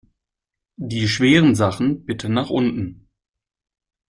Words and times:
Die 0.81 1.07
schweren 1.07 1.53
Sachen 1.53 2.05
bitte 2.05 2.27
nach 2.27 2.49
unten! 2.49 3.07